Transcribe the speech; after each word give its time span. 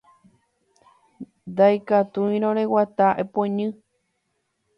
Ndaikatúirõ 1.51 2.49
reguata, 2.61 3.11
epoñy 3.27 3.63